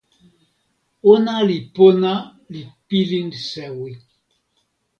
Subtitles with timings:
[1.11, 2.13] ona li pona
[2.51, 3.91] li pilin sewi.